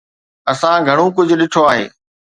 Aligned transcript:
اسان 0.51 0.77
گهڻو 0.87 1.05
ڪجهه 1.15 1.35
ڏٺو 1.39 1.61
آهي. 1.71 1.85